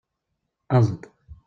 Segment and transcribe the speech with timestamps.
[0.75, 1.01] Aẓ-d!